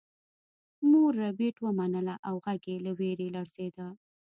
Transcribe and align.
مور 0.89 1.11
ربیټ 1.23 1.55
ومنله 1.65 2.15
او 2.27 2.35
غږ 2.45 2.61
یې 2.71 2.77
له 2.85 2.91
ویرې 2.99 3.27
لړزیده 3.35 3.87